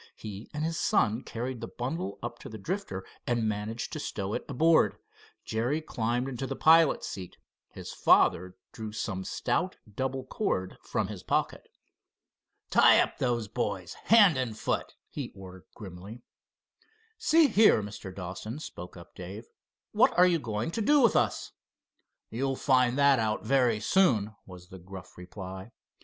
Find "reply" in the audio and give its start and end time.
25.15-25.69